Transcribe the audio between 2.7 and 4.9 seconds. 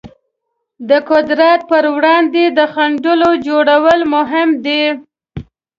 خنډونو جوړول مهم دي.